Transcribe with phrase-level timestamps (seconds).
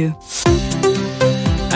[0.00, 0.37] you.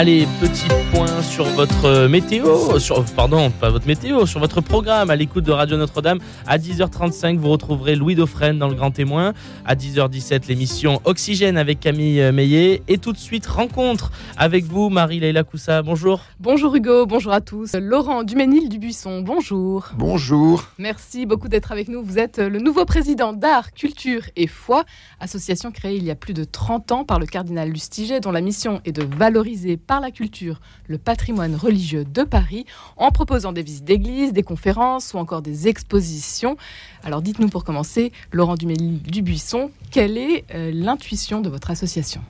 [0.02, 5.14] Allez, petit point sur votre météo, sur, pardon, pas votre météo, sur votre programme à
[5.14, 6.18] l'écoute de Radio Notre-Dame.
[6.44, 9.32] À 10h35, vous retrouverez Louis Dauphren dans le Grand Témoin.
[9.64, 12.82] À 10h17, l'émission Oxygène avec Camille Meillet.
[12.88, 15.82] Et tout de suite, rencontre avec vous, Marie-Leila Coussa.
[15.82, 16.22] Bonjour.
[16.40, 17.76] Bonjour Hugo, bonjour à tous.
[17.76, 19.90] Laurent Duménil Dubuisson, bonjour.
[19.96, 20.64] Bonjour.
[20.78, 22.02] Merci beaucoup d'être avec nous.
[22.02, 24.82] Vous êtes le nouveau président d'Art, Culture et Foi,
[25.20, 28.40] association créée il y a plus de 30 ans par le cardinal Lustiger, dont la
[28.40, 33.62] mission est de valoriser par la culture le patrimoine religieux de Paris en proposant des
[33.62, 36.56] visites d'églises, des conférences ou encore des expositions.
[37.02, 42.22] Alors dites-nous pour commencer, Laurent Dubuisson, quelle est euh, l'intuition de votre association?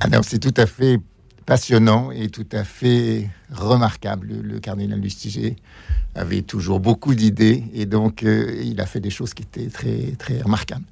[0.00, 0.98] Alors c'est tout à fait
[1.46, 4.28] passionnant et tout à fait remarquable.
[4.42, 5.56] Le cardinal Lustiger
[6.14, 10.12] avait toujours beaucoup d'idées et donc euh, il a fait des choses qui étaient très
[10.18, 10.84] très remarquables.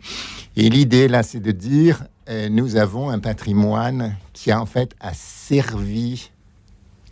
[0.56, 4.94] Et l'idée là, c'est de dire euh, nous avons un patrimoine qui a en fait
[5.00, 6.30] a servi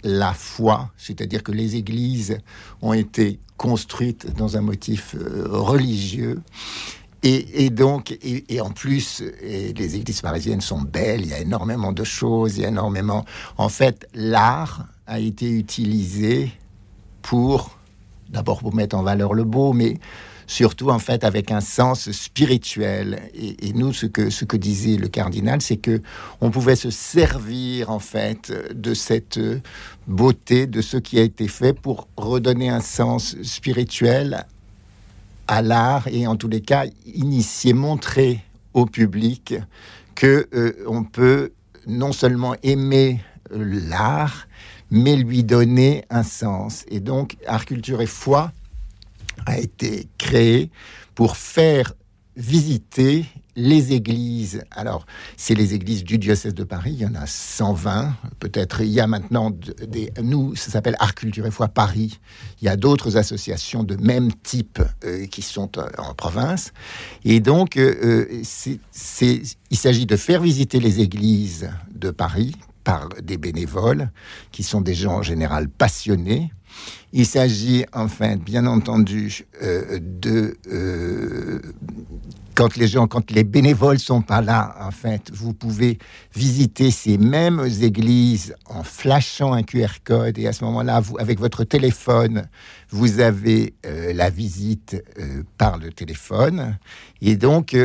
[0.05, 2.39] la foi, c'est-à-dire que les églises
[2.83, 6.41] ont été construites dans un motif euh, religieux.
[7.25, 12.05] Et, donc, et, en plus, les églises parisiennes sont belles, il y a énormément de
[12.05, 13.25] choses, il y a énormément...
[13.57, 16.53] En fait, l'art a été utilisé
[17.23, 17.77] pour,
[18.29, 19.99] d'abord pour mettre en valeur le beau, mais
[20.47, 23.21] surtout en fait avec un sens spirituel.
[23.35, 26.01] Et, nous, ce que, ce que disait le cardinal, c'est que
[26.41, 29.41] on pouvait se servir en fait de cette
[30.07, 34.47] beauté, de ce qui a été fait pour redonner un sens spirituel
[35.49, 38.41] à l'art et en tous les cas initier, montrer
[38.75, 39.55] au public
[40.15, 41.53] que euh, on peut
[41.87, 44.47] non seulement aimer l'art,
[44.91, 46.85] mais lui donner un sens.
[46.89, 48.53] Et donc, art, culture et foi
[49.47, 50.71] a été créé
[51.15, 51.95] pour faire
[52.37, 53.25] visiter
[53.59, 54.63] les églises.
[54.71, 55.05] Alors,
[55.37, 59.01] c'est les églises du diocèse de Paris, il y en a 120, peut-être il y
[59.01, 60.13] a maintenant des...
[60.23, 62.21] Nous, ça s'appelle Art, Culture et Foi Paris.
[62.63, 66.73] Il y a d'autres associations de même type euh, qui sont euh, en province.
[67.25, 72.55] Et donc, euh, c'est, il s'agit de faire visiter les églises de Paris
[72.85, 74.11] par des bénévoles,
[74.53, 76.53] qui sont des gens en général passionnés,
[77.13, 80.57] il s'agit enfin, bien entendu, de
[82.59, 85.97] quand les gens, quand les bénévoles sont pas là, en fait, vous pouvez
[86.35, 91.39] visiter ces mêmes églises en flashant un QR code et à ce moment-là, vous, avec
[91.39, 92.49] votre téléphone,
[92.91, 95.01] vous avez euh, la visite
[95.57, 96.77] par le téléphone.
[97.23, 97.77] Et donc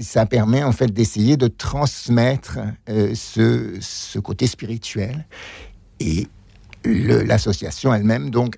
[0.00, 5.26] ça permet en fait d'essayer de transmettre ce côté spirituel.
[6.00, 6.26] Et
[6.84, 8.56] l'association elle-même donc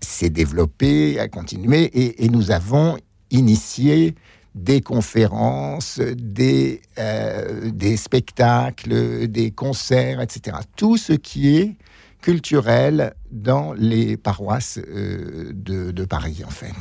[0.00, 1.90] s'est développée, a continué,
[2.22, 2.96] et, nous avons
[3.30, 4.14] initié
[4.54, 10.58] des conférences, des, euh, des spectacles, des concerts, etc.
[10.76, 11.76] Tout ce qui est
[12.24, 16.72] culturel dans les paroisses euh, de, Paris, en fait.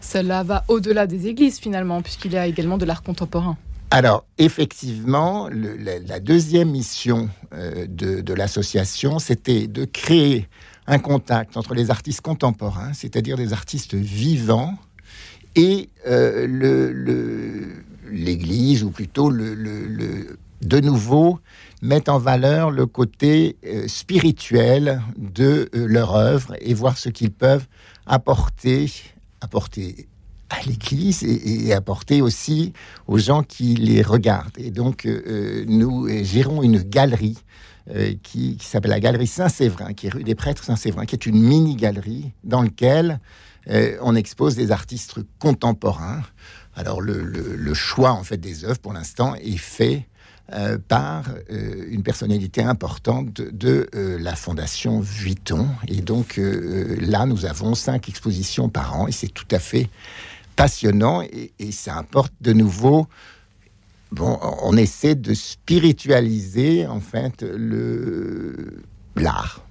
[0.00, 3.58] Cela va au-delà des églises, finalement, puisqu'il y a également de l'art contemporain.
[3.90, 10.48] Alors, effectivement, la, deuxième mission euh, de, l'association, c'était de créer
[10.86, 14.74] un contact entre les artistes contemporains, c'est-à-dire des artistes vivants,
[15.56, 16.46] et euh,
[18.10, 21.38] l'Église, ou plutôt le, de nouveau,
[21.82, 27.66] mettre en valeur le côté euh, spirituel de leur œuvre et voir ce qu'ils peuvent
[28.06, 28.90] apporter,
[30.50, 32.72] à l'Église et, apporter aussi
[33.06, 34.58] aux gens qui les regardent.
[34.58, 37.38] Et donc, euh, euh, nous gérons une galerie
[37.90, 41.40] euh, qui, s'appelle la Galerie Saint-Séverin, qui est rue des Prêtres Saint-Séverin, qui est une
[41.40, 43.20] mini-galerie dans laquelle
[43.68, 46.22] on expose des artistes contemporains.
[46.76, 50.06] Alors, le, choix, en fait, des œuvres, pour l'instant, est fait
[50.88, 55.68] par une personnalité importante de, la Fondation Vuitton.
[55.88, 59.88] Et donc là, nous avons cinq expositions par an et c'est tout à fait
[60.56, 63.06] passionnant et, ça apporte de nouveau.
[64.12, 67.44] Bon, on essaie de spiritualiser en fait
[69.16, 69.64] l'art.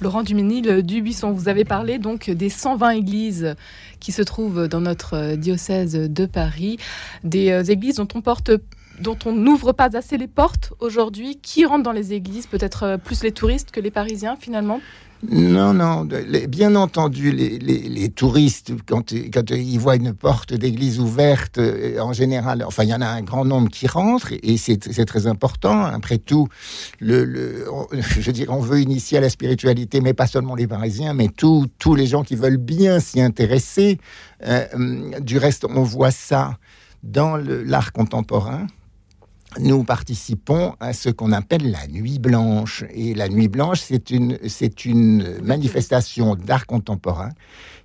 [0.00, 3.54] Laurent Duménil Dubuisson, vous avez parlé donc des 120 églises
[4.00, 6.78] qui se trouvent dans notre diocèse de Paris,
[7.22, 8.50] des euh, églises dont on porte
[9.00, 11.38] dont on n'ouvre pas assez les portes aujourd'hui.
[11.42, 14.80] Qui rentre dans les églises Peut-être euh, plus les touristes que les Parisiens finalement?
[15.30, 16.06] Non, non,
[16.48, 22.84] bien entendu, les, touristes, quand, ils voient une porte d'église ouverte, euh, en général, enfin,
[22.84, 25.84] il y en a un grand nombre qui rentrent, et c'est très important.
[25.84, 26.48] Après tout,
[27.00, 31.14] le, je veux dire, on veut initier à la spiritualité, mais pas seulement les Parisiens,
[31.14, 33.98] mais tous les gens qui veulent bien s'y intéresser.
[34.46, 34.66] Euh,
[35.20, 36.58] du reste, on voit ça
[37.02, 38.66] dans l'art contemporain
[39.60, 42.84] nous participons à ce qu'on appelle la Nuit Blanche.
[42.92, 47.30] Et la Nuit Blanche, c'est une, c'est une manifestation d'art contemporain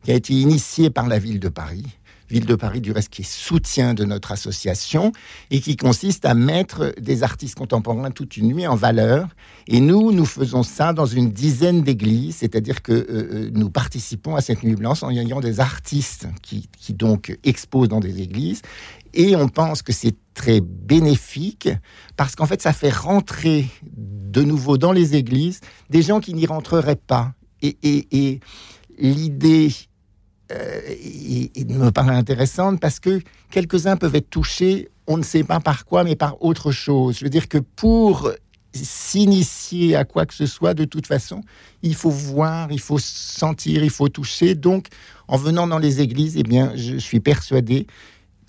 [0.03, 1.85] qui a été initiée par la ville de Paris.
[2.29, 5.11] Ville de Paris, du reste, qui est soutien de notre association
[5.51, 9.27] et qui consiste à mettre des artistes contemporains toute une nuit en valeur.
[9.67, 14.35] Et nous, nous faisons ça dans une dizaine d'églises, c'est-à-dire que euh, euh, nous participons
[14.35, 18.61] à cette nuit blanche en ayant des artistes qui, qui donc exposent dans des églises
[19.13, 21.69] et on pense que c'est très bénéfique
[22.15, 26.45] parce qu'en fait, ça fait rentrer de nouveau dans les églises des gens qui n'y
[26.45, 27.33] rentreraient pas.
[27.61, 28.39] Et,
[28.97, 29.69] l'idée
[30.51, 30.81] euh,
[31.67, 36.03] me paraît intéressante parce que quelques-uns peuvent être touchés, on ne sait pas par quoi,
[36.03, 37.17] mais par autre chose.
[37.19, 38.31] Je veux dire que pour
[38.73, 41.41] s'initier à quoi que ce soit, de toute façon,
[41.81, 44.55] il faut voir, il faut sentir, il faut toucher.
[44.55, 44.87] Donc,
[45.27, 47.87] en venant dans les églises, eh bien, je suis persuadé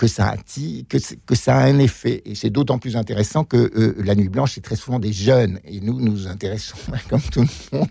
[0.01, 2.23] que ça a, que, que ça a un effet.
[2.25, 5.61] Et c'est d'autant plus intéressant que euh, la Nuit Blanche, c'est très souvent des jeunes.
[5.67, 6.79] Et nous, nous intéressons,
[7.11, 7.89] comme tout le monde,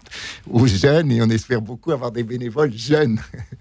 [0.50, 3.19] aux jeunes et on espère beaucoup avoir des bénévoles jeunes.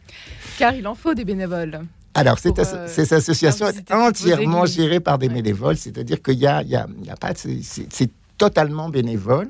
[0.59, 1.79] Car il en faut des bénévoles.
[2.15, 6.75] Alors, cette, euh, association est entièrement gérée par des bénévoles, c'est-à-dire qu'il n'y a, y
[6.75, 7.35] a, y a pas...
[7.35, 9.49] C'est totalement bénévole.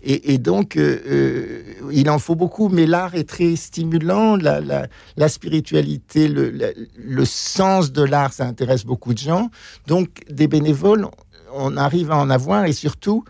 [0.00, 5.28] Et, donc, euh, euh, il en faut beaucoup, mais l'art est très stimulant, la, la,
[5.28, 6.52] spiritualité, le,
[6.96, 9.50] le, sens de l'art, ça intéresse beaucoup de gens.
[9.88, 11.08] Donc, des bénévoles,
[11.52, 13.24] on arrive à en avoir, et surtout,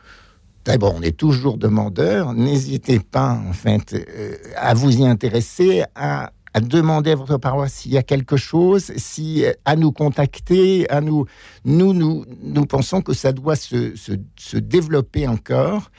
[0.66, 6.32] d'abord, on est toujours demandeur, n'hésitez pas, en fait, euh, à vous y intéresser, à
[6.58, 11.00] à demander à votre paroisse s'il y a quelque chose, si, à nous contacter, à
[11.00, 11.24] nous,
[11.64, 15.92] nous, nous, nous pensons que ça doit se, se, se développer encore.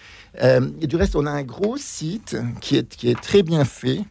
[0.44, 4.02] Euh, du reste, on a un gros site qui est, qui est très bien fait,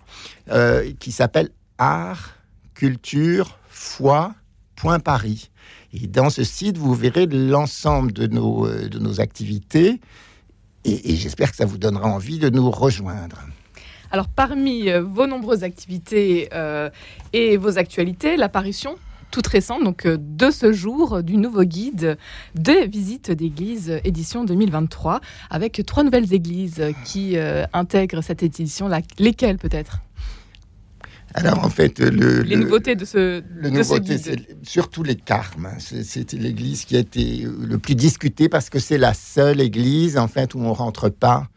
[0.51, 2.31] euh, qui s'appelle art,
[2.73, 5.51] culture, foi.paris.
[5.93, 10.01] Et dans ce site, vous verrez l'ensemble de nos, euh, de nos activités.
[10.87, 13.43] Et j'espère que ça vous donnera envie de nous rejoindre.
[14.11, 16.49] Alors, parmi vos nombreuses activités
[17.33, 18.97] et vos actualités, l'apparition
[19.31, 22.17] toute récente, donc euh, de ce jour, du nouveau guide
[22.55, 25.21] des visites d'église édition 2023,
[25.51, 28.89] avec trois nouvelles églises qui euh, intègrent cette édition.
[29.19, 30.01] lesquelles peut-être?
[31.35, 35.69] Alors en fait, le, les nouveautés de ce, le nouveauté, c'est surtout les carmes.
[35.79, 40.27] C'était l'église qui a été le plus discutée parce que c'est la seule église en
[40.27, 41.49] fait où on rentre pas.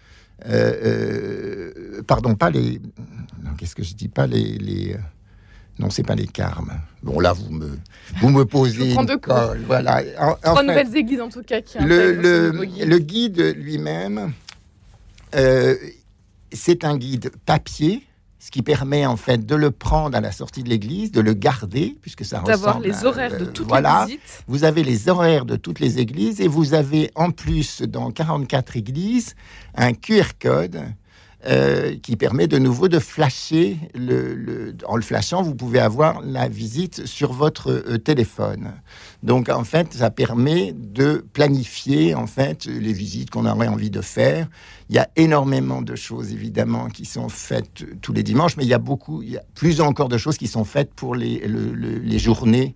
[0.48, 2.82] Euh, pardon, pas les.
[3.58, 4.08] Qu'est-ce que je dis?
[4.08, 4.98] Pas les, les
[5.82, 6.74] non, c'est pas les carmes.
[7.02, 7.80] Bon, là, vous me,
[8.20, 8.94] vous me posez.
[8.94, 10.04] une colle, voilà.
[10.44, 12.88] Trois nouvelles églises, en tout cas, qui le, le, guide.
[12.88, 14.32] le guide lui-même,
[15.36, 15.76] euh,
[16.52, 18.04] c'est un guide papier,
[18.42, 21.36] ce qui permet en fait de le prendre à la sortie de l'église, de le
[21.36, 22.52] garder, puisque ça ressemble.
[22.52, 24.44] D'avoir les horaires de toutes les visites.
[24.48, 28.78] Vous avez les horaires de toutes les églises et vous avez en plus dans 44
[28.78, 29.36] églises
[29.76, 30.82] un QR code
[31.48, 33.78] euh, qui permet de nouveau de flasher.
[33.96, 38.74] Le, en le flashant, vous pouvez avoir la visite sur votre euh, téléphone.
[39.24, 44.02] Donc, en fait, ça permet de planifier en fait les visites qu'on aurait envie de
[44.02, 44.48] faire.
[44.90, 48.70] Il y a énormément de choses, évidemment, qui sont faites tous les dimanches, mais il
[48.70, 51.48] y a beaucoup, il y a plus encore de choses qui sont faites pour les,
[51.48, 52.76] les journées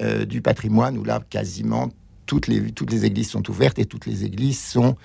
[0.00, 1.90] euh, du patrimoine, où là, quasiment
[2.26, 4.96] toutes les, toutes les églises sont ouvertes et toutes les églises sont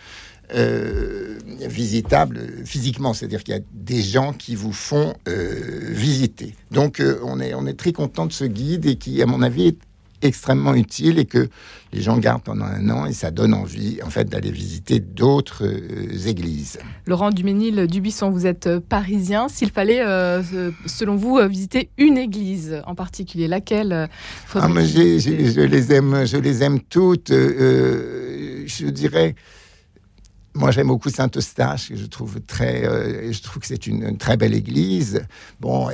[0.53, 6.55] euh, visitable physiquement, c'est-à-dire qu'il y a des gens qui vous font euh, visiter.
[6.71, 9.43] Donc euh, on, est, on est très content de ce guide et qui, à mon
[9.43, 9.77] avis, est
[10.23, 11.47] extrêmement utile et que
[11.93, 15.63] les gens gardent pendant un an et ça donne envie en fait d'aller visiter d'autres
[16.27, 16.79] églises.
[17.05, 19.47] Laurent Duménil Dubuisson, vous êtes parisien.
[19.47, 20.03] S'il fallait,
[20.85, 24.09] selon vous, visiter une église en particulier, laquelle
[24.55, 27.29] ah, je les aime, je les aime toutes.
[27.31, 29.35] je dirais
[30.53, 34.35] moi, j'aime beaucoup Saint-Eustache, que je trouve très, euh, je trouve que c'est une, très
[34.35, 35.25] belle église.
[35.61, 35.87] Bon,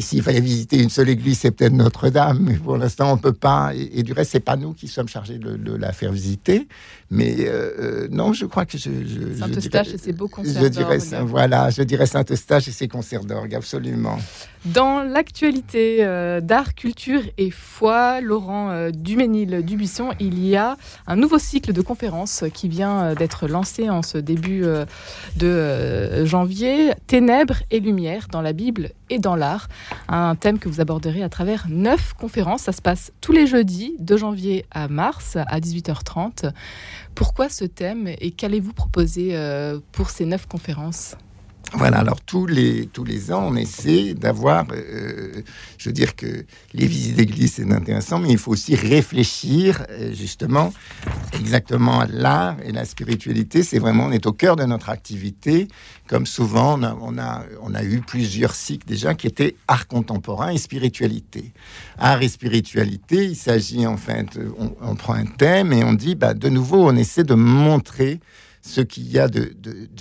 [0.00, 3.72] s'il fallait visiter une seule église, c'est peut-être Notre-Dame, mais pour l'instant, on peut pas.
[3.74, 6.66] Et, du reste, c'est pas nous qui sommes chargés de, la faire visiter.
[7.10, 8.90] Mais euh, euh, non, je crois que je.
[9.38, 13.54] Saint-Eustache et ses beaux concerts Je dirais, voilà, je dirais Saint-Eustache et ses concerts d'orgue,
[13.54, 14.18] absolument.
[14.64, 21.72] Dans l'actualité euh, d'art, culture et foi, Laurent Duménil-Dubuisson, il y a un nouveau cycle
[21.72, 24.64] de conférences qui vient d'être lancé en ce début
[25.36, 29.68] de janvier, Ténèbres et lumière dans la Bible et dans l'art,
[30.08, 32.62] un thème que vous aborderez à travers neuf conférences.
[32.62, 36.52] Ça se passe tous les jeudis, de janvier à mars, à 18h30.
[37.14, 39.36] Pourquoi ce thème et qu'allez-vous proposer
[39.92, 41.16] pour ces neuf conférences?
[41.76, 45.42] Voilà, alors tous les, tous les ans, on essaie d'avoir, euh,
[45.76, 50.12] je veux dire que les visites d'église, c'est intéressant, mais il faut aussi réfléchir euh,
[50.14, 50.72] justement
[51.32, 53.64] exactement à l'art et la spiritualité.
[53.64, 55.66] C'est vraiment, on est au cœur de notre activité.
[56.06, 60.58] Comme souvent, on a, on a, eu plusieurs cycles déjà qui étaient art contemporain et
[60.58, 61.52] spiritualité.
[61.98, 66.14] Art et spiritualité, il s'agit en fait, on, on, prend un thème et on dit,
[66.14, 68.20] bah, de nouveau, on essaie de montrer
[68.64, 69.54] ce qu'il y a de,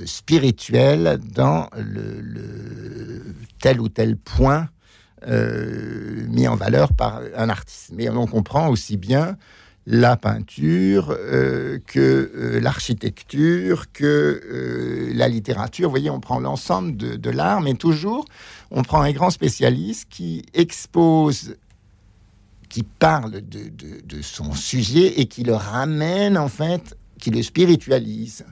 [0.05, 3.22] spirituel dans le,
[3.60, 4.70] tel ou tel point
[5.27, 7.91] euh, mis en valeur par un artiste.
[7.93, 9.38] Mais on comprend aussi bien
[9.86, 15.89] la peinture euh, que euh, l'architecture, que la littérature.
[15.89, 18.24] Vous voyez, on prend l'ensemble de, l'art, mais toujours,
[18.72, 21.58] on prend un grand spécialiste qui expose
[22.70, 28.45] qui parle de, de, son sujet et qui le ramène en fait qui le spiritualise.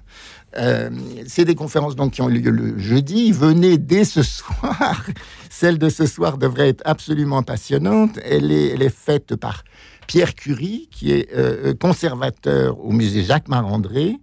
[0.58, 0.90] Euh,
[1.28, 3.34] c'est des conférences donc qui ont lieu le jeudi.
[3.34, 5.06] Venez dès ce soir.
[5.50, 8.18] Celle de ce soir devrait être absolument passionnante.
[8.24, 9.66] Elle est, elle est faite par
[10.08, 14.18] Pierre Curie, qui est euh, conservateur au musée Jacques Marandré.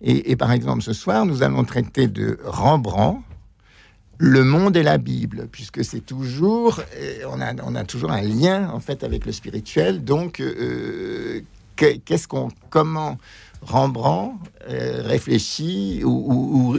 [0.00, 3.20] Et, par exemple, ce soir, nous allons traiter de Rembrandt,
[4.18, 8.22] le monde et la Bible, puisque c'est toujours, euh, on a, on a toujours un
[8.22, 10.04] lien en fait avec le spirituel.
[10.04, 10.40] Donc,
[11.78, 13.18] qu'est-ce qu'on, comment
[13.62, 14.36] Rembrandt
[14.68, 16.78] euh, réfléchit ou,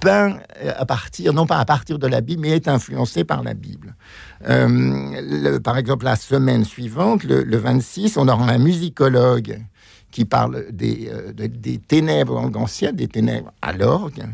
[0.00, 0.38] peint
[0.76, 3.96] à partir, non pas à partir de la Bible, mais est influencé par la Bible.
[4.48, 9.60] Euh, par exemple, la semaine suivante, le, 26, on aura un musicologue
[10.10, 14.24] qui parle des, euh, des ténèbres anciennes, des ténèbres à l'orgue.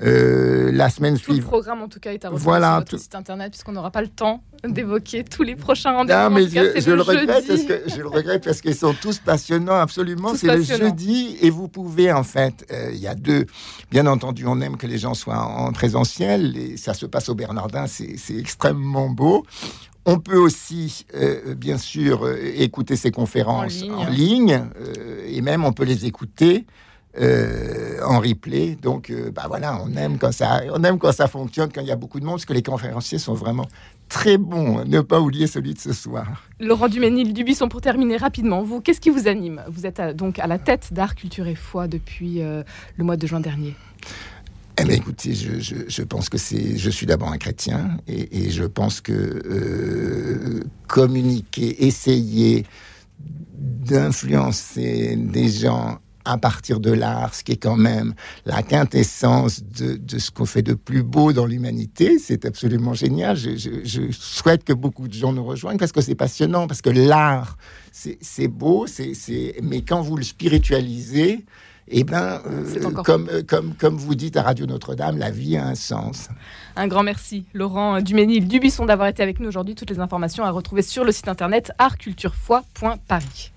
[0.00, 1.42] Euh, la semaine suivante.
[1.42, 3.90] Le programme, en tout cas, est à retrouver voilà, sur notre site internet, puisqu'on n'aura
[3.90, 6.18] pas le temps d'évoquer tous les prochains rendez-vous.
[6.18, 9.78] Non, mais je, le, regrette parce que, je le regrette parce qu'ils sont tous passionnants,
[9.78, 10.34] absolument.
[10.34, 13.44] C'est le jeudi et vous pouvez, en fait, euh, il y a deux.
[13.90, 17.34] Bien entendu, on aime que les gens soient en présentiel et ça se passe au
[17.34, 19.44] Bernardin, c'est extrêmement beau.
[20.04, 24.64] On peut aussi, euh, bien sûr, écouter ces conférences en ligne,
[25.26, 26.66] et même on peut les écouter
[27.20, 28.74] euh, en replay.
[28.74, 31.86] Donc, euh, bah voilà, on aime quand ça, on aime quand ça fonctionne, quand il
[31.86, 33.66] y a beaucoup de monde, parce que les conférenciers sont vraiment
[34.08, 34.84] très bons.
[34.86, 36.26] Ne pas oublier celui de ce soir.
[36.58, 39.62] Laurent Duménil Dubisson, pour terminer rapidement, vous, qu'est-ce qui vous anime?
[39.68, 42.62] Vous êtes donc à la tête d'Art, Culture et Foi depuis euh,
[42.96, 43.74] le mois de juin dernier.
[44.78, 46.78] Eh bien, écoutez, je, pense que c'est.
[46.78, 52.64] Je suis d'abord un chrétien et, et je pense que communiquer, essayer
[53.18, 58.14] d'influencer des gens à partir de l'art, ce qui est quand même
[58.46, 62.18] la quintessence de, ce qu'on fait de plus beau dans l'humanité.
[62.18, 63.36] C'est absolument génial.
[63.36, 67.56] Je, souhaite que beaucoup de gens nous rejoignent parce que c'est passionnant, parce que l'art,
[67.92, 71.44] c'est beau, c'est mais quand vous le spiritualisez,
[71.92, 75.66] eh ben, euh, comme, euh, comme, comme vous dites à Radio Notre-Dame, la vie a
[75.66, 76.28] un sens.
[76.76, 79.74] Un grand merci, Laurent Duménil Dubisson, d'avoir été avec nous aujourd'hui.
[79.74, 83.52] Toutes les informations à retrouver sur le site internet artculturefoy.paris.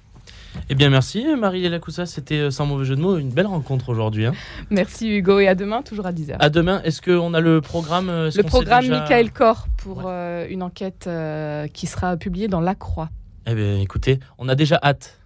[0.70, 2.06] Eh bien, merci Marie Lacoussa.
[2.06, 4.25] C'était euh, sans mauvais jeu de mots une belle rencontre aujourd'hui.
[4.25, 4.34] Hein.
[4.70, 6.36] Merci Hugo et à demain, toujours à 10h.
[6.39, 10.63] À demain, est-ce qu'on a le programme euh, Le programme Michael Corr pour euh, une
[10.63, 11.10] enquête
[11.74, 13.10] qui sera publiée dans La Croix.
[13.48, 15.20] Eh bien, écoutez, on a déjà hâte.